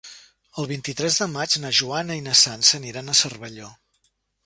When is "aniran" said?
2.83-3.15